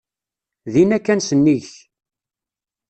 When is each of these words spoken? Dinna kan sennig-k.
Dinna 0.73 0.97
kan 1.05 1.19
sennig-k. 1.21 1.69